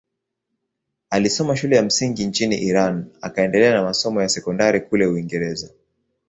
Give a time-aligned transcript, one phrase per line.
[1.09, 5.69] Alisoma shule ya msingi nchini Iran akaendelea na masomo ya sekondari kule Uingereza.